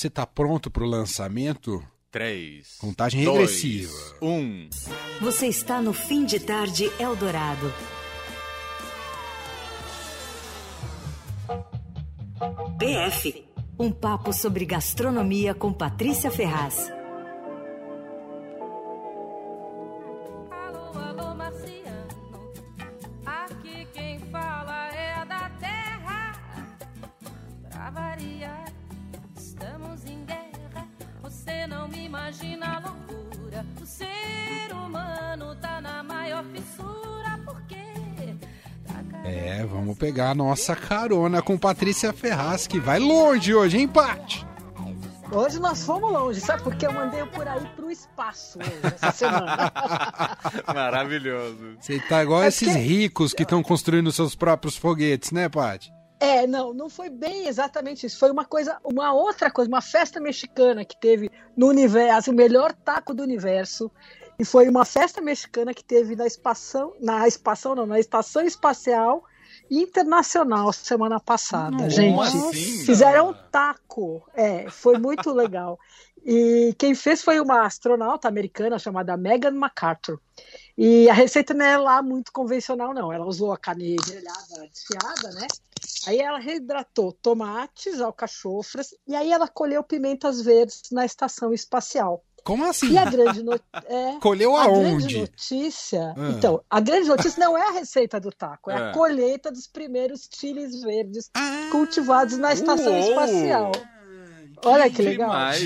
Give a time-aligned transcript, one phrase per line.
[0.00, 1.84] você tá pronto pro lançamento?
[2.10, 2.78] 3.
[2.78, 3.92] Contagem regressiva.
[4.22, 4.70] 1.
[5.20, 7.70] Você está no fim de tarde Eldorado.
[12.78, 13.44] PF.
[13.78, 16.90] Um papo sobre gastronomia com Patrícia Ferraz.
[20.50, 22.08] Alô, alô, Marciano.
[23.26, 26.32] Aqui quem fala é da terra.
[27.68, 28.79] Pra variar,
[31.90, 33.66] me imagina a loucura.
[33.80, 37.38] O ser humano tá na maior fissura.
[37.44, 37.76] Por quê?
[38.86, 43.88] Tá É, vamos pegar a nossa carona com Patrícia Ferraz, que vai longe hoje, hein,
[43.88, 44.46] Paty?
[45.32, 46.60] Hoje nós fomos longe, sabe?
[46.64, 49.70] Porque eu mandei por aí pro espaço hoje, essa semana.
[50.74, 51.76] Maravilhoso.
[51.80, 55.92] Você tá igual É esses porque- ricos que estão construindo seus próprios foguetes, né, Paty?
[56.20, 58.18] É, não, não foi bem exatamente isso.
[58.18, 62.74] Foi uma coisa, uma outra coisa, uma festa mexicana que teve no universo, o melhor
[62.74, 63.90] taco do universo.
[64.38, 69.24] E foi uma festa mexicana que teve na espação, na espação não, na estação espacial
[69.70, 71.90] internacional semana passada, Nossa.
[71.90, 72.20] gente.
[72.20, 72.84] assim?
[72.84, 75.78] Fizeram um taco, é, foi muito legal.
[76.24, 80.20] E quem fez foi uma astronauta americana chamada Megan MacArthur.
[80.82, 83.12] E a receita não é lá muito convencional, não.
[83.12, 85.46] Ela usou a carne grelhada desfiada, né?
[86.06, 92.24] Aí ela reidratou tomates, alcachofras, e aí ela colheu pimentas verdes na estação espacial.
[92.42, 92.92] Como assim?
[92.92, 93.52] E a grande, no...
[93.84, 95.18] é, Colheu a grande aonde?
[95.20, 96.14] notícia.
[96.16, 96.30] Ah.
[96.30, 98.76] Então, a grande notícia não é a receita do taco, é, É.
[98.88, 103.08] a colheita dos primeiros chiles verdes Ah, cultivados na estação Uou!
[103.10, 103.72] espacial.
[104.64, 105.28] Olha que legal.
[105.28, 105.62] demais.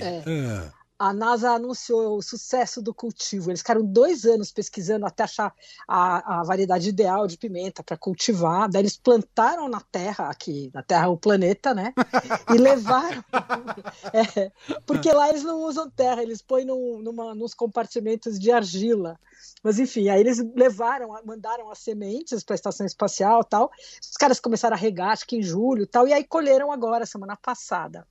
[0.00, 0.75] É.
[0.98, 3.50] A NASA anunciou o sucesso do cultivo.
[3.50, 5.54] Eles ficaram dois anos pesquisando até achar
[5.86, 8.68] a, a variedade ideal de pimenta para cultivar.
[8.70, 11.92] Daí eles plantaram na Terra, aqui na Terra, o planeta, né?
[12.52, 13.22] E levaram.
[14.12, 14.50] É,
[14.86, 19.18] porque lá eles não usam terra, eles põem num, numa, nos compartimentos de argila.
[19.62, 23.70] Mas enfim, aí eles levaram, mandaram as sementes para a estação espacial tal.
[24.00, 27.36] Os caras começaram a regar, acho que em julho tal, e aí colheram agora, semana
[27.36, 28.06] passada.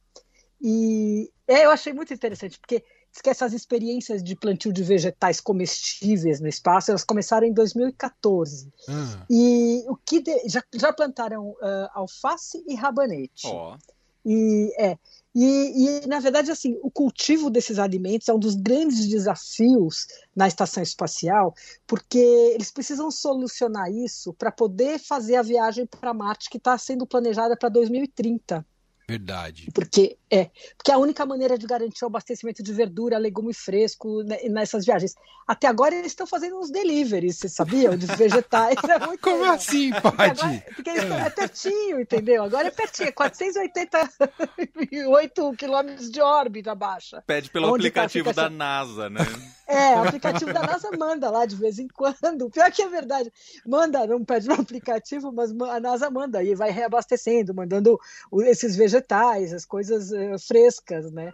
[0.68, 5.40] E é, eu achei muito interessante, porque diz que essas experiências de plantio de vegetais
[5.40, 8.74] comestíveis no espaço, elas começaram em 2014.
[8.90, 9.26] ah.
[9.30, 13.46] E o que de- já, já plantaram ah, alface e rabanete.
[13.46, 13.78] Ó.
[14.26, 14.98] E, é,
[15.36, 20.48] e, e, na verdade, assim, o cultivo desses alimentos é um dos grandes desafios na
[20.48, 21.54] estação espacial,
[21.86, 27.06] porque eles precisam solucionar isso para poder fazer a viagem para Marte que está sendo
[27.06, 28.66] planejada para 2030.
[29.08, 29.70] Verdade.
[29.72, 34.22] Porque é, porque é a única maneira de garantir o abastecimento de verdura, legume fresco
[34.24, 35.16] né, nessas viagens.
[35.48, 37.96] Até agora eles estão fazendo uns deliveries, vocês sabiam?
[37.96, 38.76] De vegetais.
[38.84, 39.54] É muito Como legal.
[39.56, 40.64] assim, Porque, Paty?
[40.76, 42.44] porque eles estão, é pertinho, entendeu?
[42.44, 47.24] Agora é pertinho, é 488 quilômetros de órbita baixa.
[47.26, 48.58] Pede pelo Onde tá aplicativo da aplicação?
[48.58, 49.20] NASA, né?
[49.68, 52.50] É, o aplicativo da NASA manda lá de vez em quando.
[52.52, 53.32] Pior que é verdade.
[53.66, 58.00] Manda, não pede no aplicativo, mas a NASA manda e vai reabastecendo, mandando
[58.44, 61.34] esses vegetais, as coisas eh, frescas, né?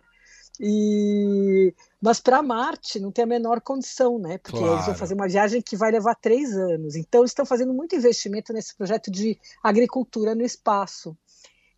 [0.60, 1.74] E...
[2.00, 4.38] Mas para Marte não tem a menor condição, né?
[4.38, 4.86] Porque eles Claro.
[4.86, 6.96] vão fazer uma viagem que vai levar três anos.
[6.96, 11.18] Então, eles estão fazendo muito investimento nesse projeto de agricultura no espaço.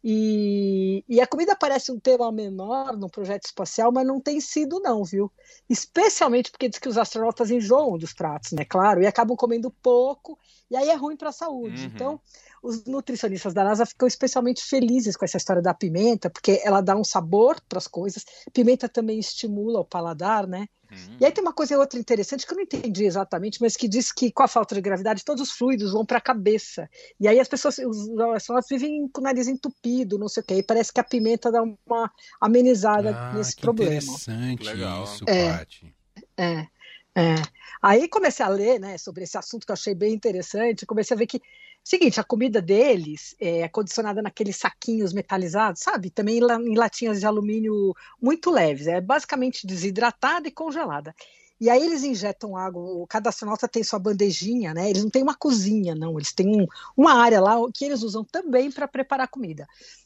[0.04, 4.82] E, e a comida parece um tema menor no projeto espacial, mas não tem sido,
[4.82, 5.32] não, viu?
[5.70, 8.66] Especialmente porque diz que os astronautas enjoam dos pratos, né?
[8.66, 10.38] Claro, e acabam comendo pouco,
[10.70, 11.84] e aí é ruim para a saúde.
[11.84, 11.92] Uhum.
[11.94, 12.22] Então,
[12.62, 16.98] os nutricionistas da NASA ficam especialmente felizes com essa história da pimenta, porque ela dá
[16.98, 18.26] um sabor para as coisas.
[18.52, 20.68] Pimenta também estimula o paladar, né?
[20.94, 21.18] Hum.
[21.20, 24.12] E aí tem uma coisa outra interessante que eu não entendi exatamente, mas que diz
[24.12, 26.90] que com a falta de gravidade todos os fluidos vão para a cabeça.
[27.20, 30.56] E aí as pessoas, os astronautas vivem com o nariz entupido, não sei o quê.
[30.56, 33.92] E parece que a pimenta dá uma amenizada Ah, nesse que problema.
[33.94, 35.04] interessante Legal.
[35.04, 35.58] isso, É.
[35.58, 35.96] Paty.
[36.38, 36.68] É,
[37.16, 37.36] é.
[37.82, 40.86] Aí comecei a ler, né, sobre esse assunto que eu achei bem interessante.
[40.86, 41.42] Comecei a ver que,
[41.84, 46.10] seguinte, a comida deles é condicionada naqueles saquinhos metalizados, sabe?
[46.10, 48.88] Também em latinhas de alumínio muito leves.
[48.88, 51.14] É basicamente desidratada e congelada.
[51.60, 54.90] E aí eles injetam água, cada astronauta tem sua bandejinha, né?
[54.90, 56.18] Eles não têm uma cozinha, não.
[56.20, 59.66] Eles têm um- uma área lá que eles usam também para preparar comida.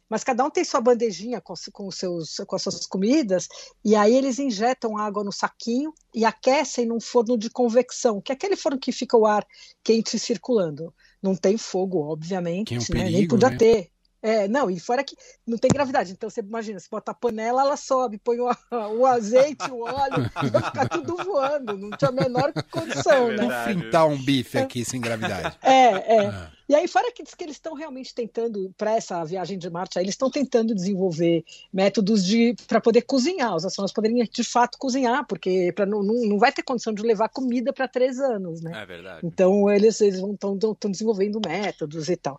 [0.09, 3.47] Mas cada um tem sua bandejinha com, com, seus, com as suas comidas,
[3.83, 8.35] e aí eles injetam água no saquinho e aquecem num forno de convecção, que é
[8.35, 9.45] aquele forno que fica o ar
[9.83, 10.93] quente circulando.
[11.21, 12.85] Não tem fogo, obviamente, é um né?
[13.03, 13.57] nem perigo, podia né?
[13.57, 13.91] ter.
[14.21, 15.15] É, não, e fora que
[15.45, 16.11] não tem gravidade.
[16.11, 18.49] Então você imagina, você bota a panela, ela sobe, põe o,
[18.97, 21.77] o azeite, o óleo, vai ficar tudo voando.
[21.77, 23.37] Não tinha a menor condição, É né?
[23.37, 23.79] verdade.
[23.79, 25.57] Fritar um bife aqui sem gravidade.
[25.61, 26.27] É, é.
[26.27, 26.51] Ah.
[26.69, 29.97] E aí, fora que diz que eles estão realmente tentando, para essa viagem de Marte,
[29.97, 34.77] aí, eles estão tentando desenvolver métodos de para poder cozinhar, os astronautas poderem de fato
[34.77, 38.61] cozinhar, porque pra, não, não, não vai ter condição de levar comida para três anos,
[38.61, 38.83] né?
[38.83, 39.21] É verdade.
[39.23, 40.57] Então eles eles estão
[40.91, 42.37] desenvolvendo métodos e tal.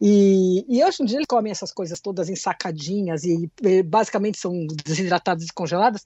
[0.00, 4.66] E, e hoje em dia eles comem essas coisas todas ensacadinhas e, eh, basicamente são
[4.84, 6.04] desidratadas e congeladas.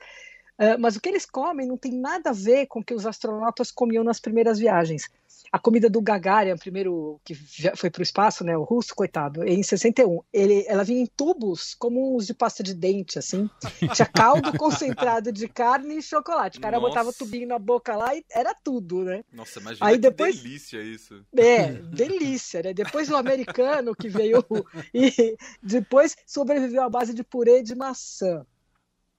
[0.58, 3.06] eh, mas o que eles comem não tem nada a ver com o que os
[3.06, 5.08] astronautas comiam nas primeiras viagens.
[5.50, 9.42] A comida do Gagarin, primeiro que já foi para o espaço, né, o russo, coitado,
[9.44, 13.48] em 61, ele, ela vinha em tubos como os de pasta de dente, assim.
[13.94, 16.58] Tinha caldo concentrado de carne e chocolate.
[16.58, 16.88] O cara Nossa.
[16.88, 19.24] botava o tubinho na boca lá e era tudo, né?
[19.32, 21.24] Nossa, imagina Aí que depois- delícia isso.
[21.36, 22.74] É, delícia, né?
[22.74, 24.44] Depois o americano que veio
[24.92, 28.44] e depois sobreviveu à base de purê de maçã.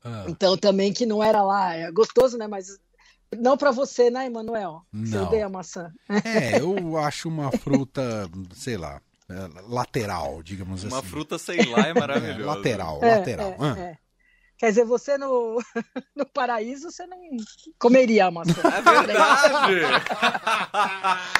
[0.03, 2.47] Ah, Então também que não era lá, é gostoso, né?
[2.47, 2.79] Mas
[3.37, 4.81] não para você, né, Emanuel?
[4.93, 5.25] Você Não.
[5.27, 5.91] odeia maçã.
[6.25, 9.33] é, eu acho uma fruta, sei lá, é,
[9.67, 11.07] lateral, digamos Uma assim.
[11.07, 12.45] fruta, sei lá, é É, maravilhosa.
[12.45, 13.49] lateral, É, lateral.
[13.49, 13.97] é, Ah.
[14.59, 15.57] Quer dizer, você no,
[16.13, 17.17] no paraíso, você não
[17.79, 18.51] comeria a maçã.
[18.61, 19.79] É verdade!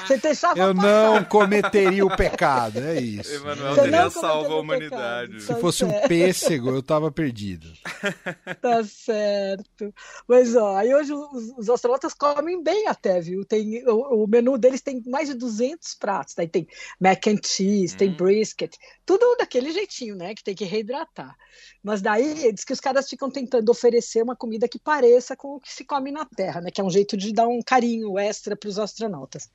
[0.06, 0.88] Você deixava Eu passar.
[0.88, 3.32] não cometeria o pecado, é isso.
[3.32, 5.32] Emanuel teria não salvo a humanidade.
[5.34, 5.40] pecado.
[5.54, 6.08] Se fosse um certo.
[6.08, 7.68] pêssego, eu tava perdido.
[8.60, 9.94] Tá certo.
[10.26, 13.44] Mas, ó, aí hoje os, os astronautas comem bem até, viu?
[13.44, 16.34] Tem, o, o menu deles tem mais de 200 pratos.
[16.34, 16.66] Daí tem
[17.00, 18.16] mac and cheese, tem Hum.
[18.16, 18.74] brisket,
[19.06, 20.34] tudo daquele jeitinho, né?
[20.34, 21.36] Que tem que reidratar.
[21.82, 25.60] Mas daí diz que os caras ficam tentando oferecer uma comida que pareça com o
[25.60, 26.70] que se come na Terra, né?
[26.70, 29.50] Que é um jeito de dar um carinho extra para os astronautas.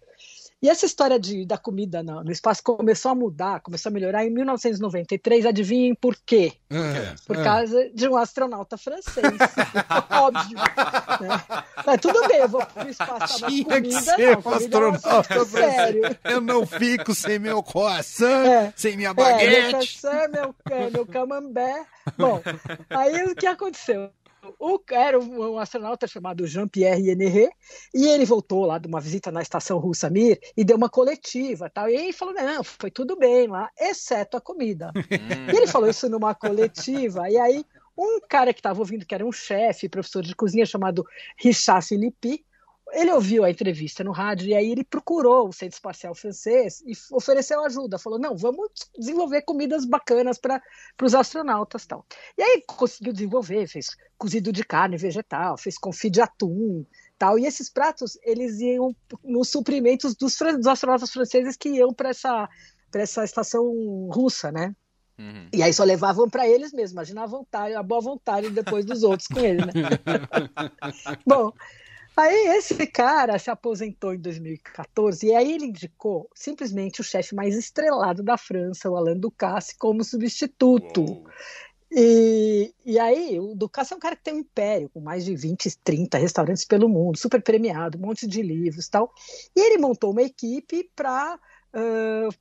[0.65, 4.25] E essa história de, da comida no, no espaço começou a mudar, começou a melhorar
[4.25, 5.45] em 1993.
[5.45, 6.53] Adivinhem por quê?
[6.71, 7.43] Ah, Por ah.
[7.43, 9.27] causa de um astronauta francês.
[10.09, 10.57] Óbvio.
[10.57, 11.43] Né?
[11.85, 14.41] Mas tudo bem, eu vou pro espaço, Tinha que comida ser não.
[14.43, 16.01] um é astronauta sério.
[16.23, 18.73] Eu não fico sem meu croissant, É.
[18.75, 19.69] sem minha É, meu baguete.
[19.69, 21.85] croissant, meu, é, meu camembert.
[22.17, 22.41] Bom,
[22.89, 24.09] aí o que aconteceu?
[24.59, 27.49] O, era um, astronauta chamado Jean-Pierre Henry,
[27.93, 31.69] e ele voltou lá de uma visita na estação russa Mir e deu uma coletiva.
[31.69, 34.91] Tal, e ele falou: não, foi tudo bem lá, exceto a comida.
[35.53, 37.65] E ele falou isso numa coletiva, e aí
[37.97, 41.05] um cara que estava ouvindo, que era um chefe, professor de cozinha chamado
[41.37, 42.43] Richard Philippi,
[42.95, 46.93] ele ouviu a entrevista no rádio e aí ele procurou o Centro Espacial Francês e
[47.11, 47.99] ofereceu ajuda.
[47.99, 50.61] Falou: não, vamos desenvolver comidas bacanas para
[51.01, 52.05] os astronautas tal.
[52.37, 53.87] E aí conseguiu desenvolver, fez
[54.17, 56.85] cozido de carne vegetal, fez confit de atum
[57.17, 57.37] tal.
[57.37, 62.49] E esses pratos eles iam nos suprimentos dos, dos astronautas franceses que iam para essa
[62.89, 63.65] para essa estação
[64.09, 64.73] russa, né?
[65.19, 65.49] Uhum.
[65.53, 69.03] E aí só levavam para eles mesmos, imagina a vontade, a boa vontade depois dos
[69.03, 69.71] outros com ele, né?
[71.25, 71.51] Bom,
[72.21, 77.55] aí esse cara se aposentou em 2014 e aí ele indicou simplesmente o chefe mais
[77.55, 81.01] estrelado da França, o Alain Ducasse, como substituto.
[81.01, 81.25] Uou.
[81.91, 85.33] E, e aí, o Ducasse é um cara que tem um império, com mais de
[85.33, 89.13] 20, 30 restaurantes pelo mundo, super premiado, um monte de livros e tal.
[89.55, 91.39] E ele montou uma equipe para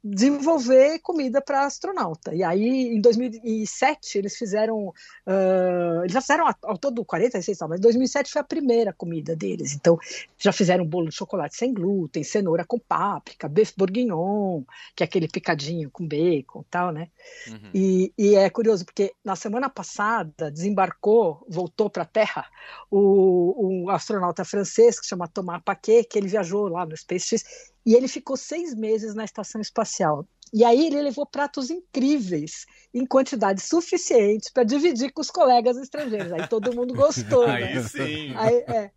[0.03, 2.35] desenvolver comida para astronauta.
[2.35, 4.93] E aí, em 2007, eles fizeram.
[5.27, 9.35] ah, eles já fizeram ao- ao todo 46, tal, mas 2007 foi a primeira comida
[9.35, 9.75] deles.
[9.75, 9.99] Então,
[10.39, 14.63] já fizeram bolo de chocolate sem glúten, cenoura com páprica, beef bourguignon,
[14.95, 17.09] que é aquele picadinho com bacon e tal, né?
[17.49, 17.71] Uhum.
[17.75, 22.47] E, e é curioso, porque na semana passada desembarcou, voltou para a Terra,
[22.91, 27.95] o, um astronauta francês que chama Thomas Paquet, que ele viajou lá no SpaceX, e
[27.95, 30.27] ele ficou seis meses na estação espacial.
[30.53, 36.33] E aí ele levou pratos incríveis, em quantidades suficientes para dividir com os colegas estrangeiros.
[36.33, 37.47] Aí todo mundo gostou.
[37.47, 37.55] né?
[37.55, 38.35] Aí sim.
[38.37, 38.91] Aí, é.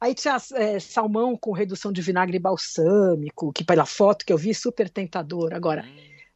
[0.00, 4.54] Aí tinha é, salmão com redução de vinagre balsâmico, que pela foto que eu vi,
[4.54, 5.54] super tentador.
[5.54, 5.84] Agora,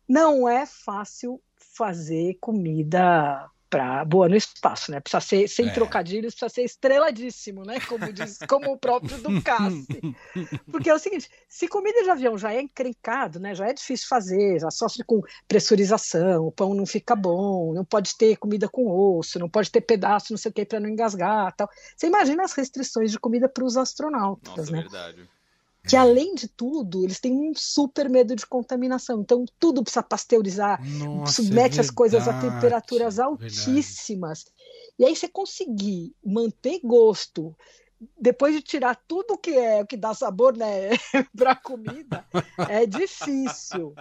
[0.08, 5.00] não é fácil fazer comida para boa no espaço, né?
[5.00, 5.72] Precisa ser sem É.
[5.72, 7.80] trocadilhos, precisa ser estreladíssimo, né?
[7.80, 9.86] Como diz, como o próprio Ducasse.
[10.70, 13.54] Porque é o seguinte, se comida de avião já é encrencado, né?
[13.54, 18.14] Já é difícil fazer, já sofre com pressurização, o pão não fica bom, não pode
[18.18, 21.54] ter comida com osso, não pode ter pedaço, não sei o que para não engasgar,
[21.56, 21.66] tal.
[21.96, 24.82] Você imagina as restrições de comida para os astronautas, Nossa, né?
[24.82, 25.26] verdade.
[25.86, 29.20] Que além de tudo, eles têm um super medo de contaminação.
[29.20, 33.44] Então, tudo precisa pasteurizar, Nossa, submete é as coisas a verdade, temperaturas verdade.
[33.44, 34.44] altíssimas.
[34.98, 37.56] E aí você conseguir manter gosto,
[38.18, 40.90] depois de tirar tudo que é que dá sabor, né,
[41.36, 42.24] para comida,
[42.68, 43.94] é difícil.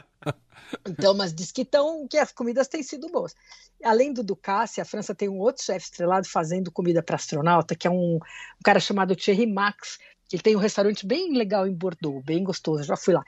[0.87, 3.35] Então, mas diz que, tão, que as comidas têm sido boas.
[3.83, 7.87] Além do Ducasse, a França tem um outro chefe estrelado fazendo comida para astronauta, que
[7.87, 8.19] é um, um
[8.63, 9.97] cara chamado Thierry Max,
[10.35, 13.23] ele tem um restaurante bem legal em Bordeaux, bem gostoso, já fui lá.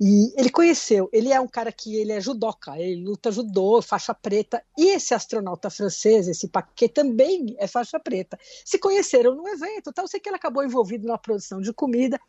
[0.00, 4.14] E ele conheceu, ele é um cara que ele é judoca, ele luta judô, faixa
[4.14, 8.38] preta, e esse astronauta francês, esse Paquet, também é faixa preta.
[8.64, 12.20] Se conheceram num evento, tal, sei que ele acabou envolvido na produção de comida,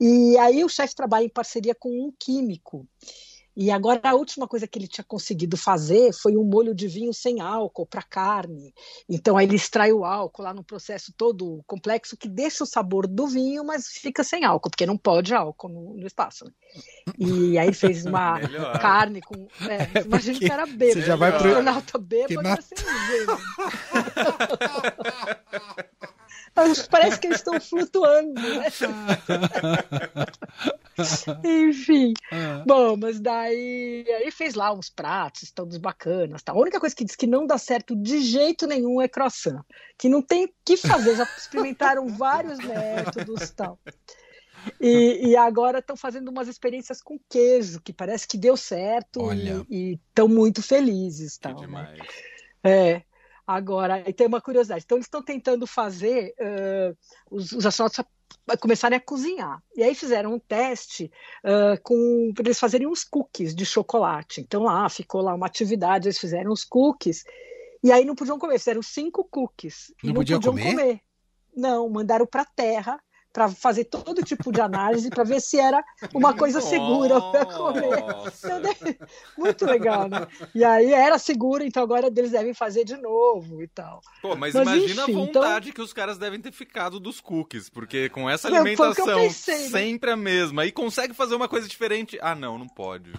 [0.00, 2.86] e aí o chefe trabalha em parceria com um químico.
[3.56, 7.12] E agora a última coisa que ele tinha conseguido fazer foi um molho de vinho
[7.12, 8.72] sem álcool para carne.
[9.08, 13.06] Então aí ele extrai o álcool lá no processo todo complexo que deixa o sabor
[13.06, 16.44] do vinho, mas fica sem álcool, porque não pode álcool no, no espaço.
[16.44, 16.52] Né?
[17.18, 18.78] E aí fez uma Melhor.
[18.78, 19.48] carne com.
[19.68, 21.00] É, imagina que era bêbado.
[21.00, 22.56] Você já vai O pro- astronauta bêbado na-
[26.90, 28.66] Parece que eles estão flutuando, né?
[31.44, 32.12] Enfim.
[32.32, 32.62] Ah.
[32.66, 36.42] Bom, mas daí aí fez lá uns pratos, todos bacanas.
[36.42, 36.52] Tá?
[36.52, 39.62] A única coisa que diz que não dá certo de jeito nenhum é croissant.
[39.98, 43.78] Que não tem o que fazer, já experimentaram vários métodos e tal.
[44.80, 49.64] E, e agora estão fazendo umas experiências com queijo, que parece que deu certo Olha.
[49.70, 51.36] e estão muito felizes.
[51.36, 51.66] Que Tal, né?
[51.66, 52.00] demais.
[52.62, 53.02] É.
[53.46, 54.84] Agora, e tem uma curiosidade.
[54.84, 56.94] Então, eles estão tentando fazer eh,
[57.28, 57.66] os, os
[58.60, 59.62] começarem a cozinhar.
[59.76, 61.10] E aí fizeram um teste
[61.44, 64.40] ah, com para eles fazerem uns cookies de chocolate.
[64.40, 67.24] Então, lá ficou lá uma atividade, eles fizeram os cookies.
[67.82, 69.92] E aí não podiam comer, fizeram cinco cookies.
[70.02, 70.70] e Não não podiam comer?
[70.70, 71.00] comer.
[71.56, 73.00] Não, mandaram para a Terra
[73.32, 75.82] para fazer todo tipo de análise para ver se era
[76.12, 78.04] uma coisa segura para comer.
[79.38, 80.26] Muito legal, né?
[80.54, 84.00] E aí era seguro, então agora eles devem fazer de novo e tal.
[84.20, 87.68] Pô, mas, Mas, imagina enfim, a vontade que os caras devem ter ficado dos cookies,
[87.68, 89.68] porque com essa Não, alimentação pensei, né?
[89.68, 92.18] sempre a mesma, e consegue fazer uma coisa diferente.
[92.20, 93.12] Ah, não, não pode.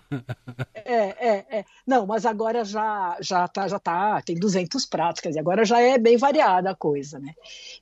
[0.83, 1.65] É, é, é.
[1.85, 5.79] Não, mas agora já já tá, já tá, tem 200 pratos, quer dizer, agora já
[5.79, 7.33] é bem variada a coisa, né?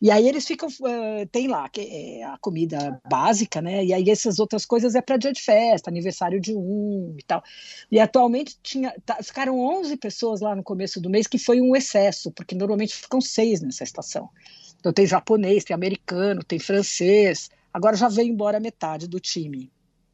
[0.01, 3.83] E aí eles ficam, eh, tem lá que é a comida básica, né?
[3.85, 7.43] E aí essas outras coisas é para dia de festa, aniversário de um e tal.
[7.91, 11.75] E atualmente tinha, tá- ficaram 11 pessoas lá no começo do mês, que foi um
[11.75, 14.29] excesso, porque normalmente ficam seis nessa estação.
[14.79, 17.49] Então tem japonês, tem americano, tem francês.
[17.73, 19.71] Agora já veio embora metade do time.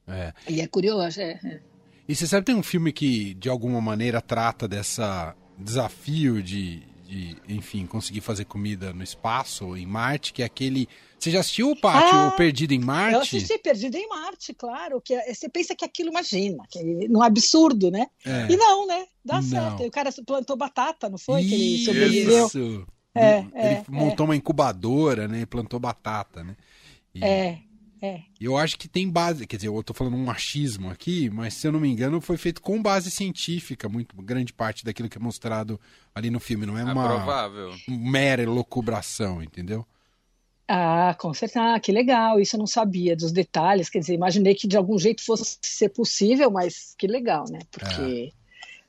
[0.07, 0.33] É.
[0.47, 1.59] E é curioso, é, é.
[2.07, 7.37] E você sabe, tem um filme que, de alguma maneira, trata dessa desafio de, de,
[7.47, 10.87] enfim, conseguir fazer comida no espaço, em Marte, que é aquele...
[11.17, 13.37] Você já assistiu o Pátio Ah, o Perdido em Eu Marte?
[13.37, 15.01] assisti Perdido em Marte, claro.
[15.01, 18.07] Que é- você pensa que aquilo, imagina, que é um absurdo, né?
[18.25, 18.51] É.
[18.51, 19.05] E não, né?
[19.23, 19.41] Dá Não.
[19.43, 19.83] certo.
[19.83, 21.43] E o cara plantou batata, não foi?
[21.43, 22.45] Que ele sobreviveu.
[22.47, 22.85] Isso!
[23.15, 25.41] É, ele é, montou uma incubadora, né?
[25.41, 26.55] E plantou batata, né?
[27.13, 27.59] E É,
[28.05, 28.21] é.
[28.39, 31.67] Eu acho que tem base, quer dizer, eu tô falando um machismo aqui, mas se
[31.67, 35.21] eu não me engano, foi feito com base científica, muito grande parte daquilo que é
[35.21, 35.79] mostrado
[36.13, 37.73] ali no filme, não é É uma provável.
[37.87, 39.85] mera elucubração, entendeu?
[40.67, 41.75] Ah, com certeza.
[41.75, 42.39] Ah, que legal.
[42.39, 43.87] Isso eu não sabia dos detalhes.
[43.87, 47.59] Quer dizer, imaginei que de algum jeito fosse ser possível, mas que legal, né?
[47.69, 48.33] Porque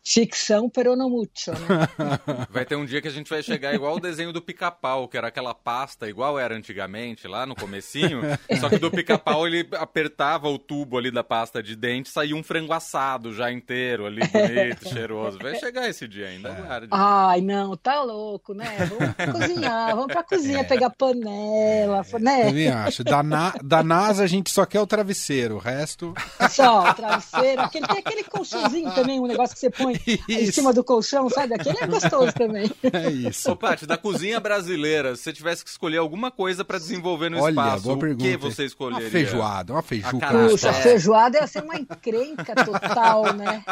[0.08, 1.88] ficção pero no mucho, né?
[2.50, 5.16] Vai ter um dia que a gente vai chegar igual o desenho do pica-pau, que
[5.16, 8.20] era aquela pasta igual era antigamente, lá no comecinho.
[8.60, 12.42] Só que do pica-pau ele apertava o tubo ali da pasta de dente, saía um
[12.42, 15.38] frango assado já inteiro ali, bonito, cheiroso.
[15.38, 16.88] Vai chegar esse dia ainda, aguarde.
[16.90, 18.66] Ai, não, tá louco, né?
[18.88, 22.44] Vamos cozinhar, vamos pra cozinha pegar panela, né?
[22.44, 23.02] Também acho.
[23.02, 26.14] Da, Na- da NASA a gente só quer o travesseiro, o resto.
[26.50, 27.62] Só, travesseiro.
[27.62, 29.95] Aquele, tem aquele colchãozinho também, um negócio que você põe
[30.28, 31.54] em cima do colchão, sabe?
[31.54, 32.70] Aquele é gostoso também.
[32.92, 33.50] É isso.
[33.50, 37.40] Ô, Paty, da cozinha brasileira, se você tivesse que escolher alguma coisa pra desenvolver no
[37.40, 38.24] Olha, espaço, boa o pergunta.
[38.24, 39.04] que você escolheria?
[39.04, 40.28] Uma feijoada, uma feijuca.
[40.28, 43.62] Puxa, feijoada ia ser uma encrenca total, né?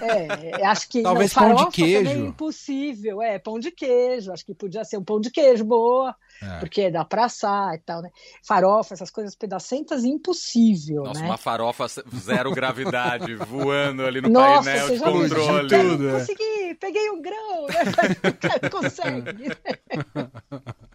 [0.00, 1.02] É, acho que.
[1.02, 2.10] Talvez não, pão de farofa queijo.
[2.10, 3.22] é impossível.
[3.22, 4.32] É, pão de queijo.
[4.32, 6.58] Acho que podia ser um pão de queijo boa, É.
[6.58, 8.10] porque dá pra assar e tal, né?
[8.46, 11.26] Farofa, essas coisas pedacentas, impossível, Nossa, né?
[11.26, 11.86] uma farofa
[12.18, 15.68] zero gravidade voando ali no Nossa, painel você de já controle.
[15.68, 16.12] Quero Tudo, é.
[16.12, 18.68] Consegui, peguei um grão, né?
[18.70, 19.56] Consegue.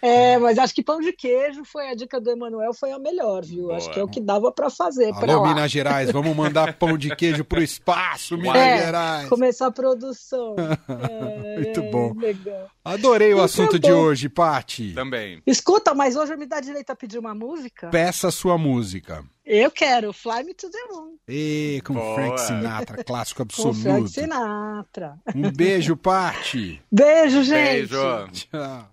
[0.00, 3.44] É, mas acho que pão de queijo foi a dica do Emanuel, foi a melhor,
[3.44, 3.64] viu?
[3.64, 3.76] Boa.
[3.76, 5.48] Acho que é o que dava pra fazer pra Alô, lá.
[5.54, 9.28] Minas Gerais, vamos mandar pão de queijo pro espaço, Minas É, Gerais.
[9.28, 10.54] Começar a produção.
[10.58, 12.14] É, Muito bom.
[12.16, 12.68] Legal.
[12.84, 14.87] Adorei o Então assunto de hoje, Pati.
[14.94, 15.42] Também.
[15.46, 17.88] Escuta, mas hoje me dá direito a pedir uma música?
[17.90, 19.24] Peça sua música.
[19.44, 22.14] Eu quero, Fly Me to the Moon, E com Boa.
[22.14, 24.08] Frank Sinatra, clássico com Frank absoluto.
[24.10, 25.18] Sinatra.
[25.34, 26.82] Um beijo, Pati.
[26.92, 27.88] Beijo, gente!
[27.88, 28.28] Beijo.
[28.32, 28.88] Tchau.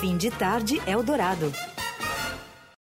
[0.00, 1.50] Fim de Tarde Eldorado.